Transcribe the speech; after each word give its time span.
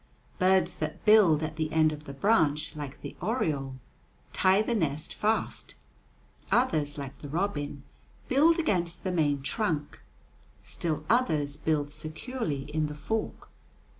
Birds 0.39 0.77
that 0.77 1.05
build 1.05 1.43
at 1.43 1.57
the 1.57 1.71
end 1.71 1.91
of 1.91 2.05
the 2.05 2.13
branch, 2.13 2.75
like 2.75 3.01
the 3.03 3.15
oriole, 3.21 3.75
tie 4.33 4.63
the 4.63 4.73
nest 4.73 5.13
fast; 5.13 5.75
others, 6.51 6.97
like 6.97 7.15
the 7.19 7.29
robin, 7.29 7.83
build 8.27 8.57
against 8.57 9.03
the 9.03 9.11
main 9.11 9.43
trunk; 9.43 10.01
still 10.63 11.05
others 11.07 11.55
build 11.55 11.91
securely 11.91 12.63
in 12.73 12.87
the 12.87 12.95
fork. 12.95 13.51